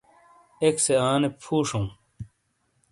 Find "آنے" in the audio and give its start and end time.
1.09-1.29